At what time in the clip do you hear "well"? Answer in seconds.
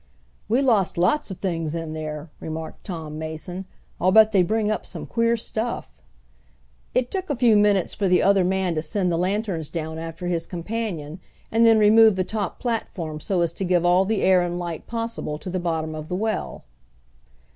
16.15-16.63